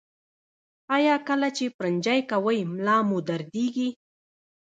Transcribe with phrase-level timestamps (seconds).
[0.95, 3.89] ایا کله چې پرنجی کوئ ملا مو دردیږي؟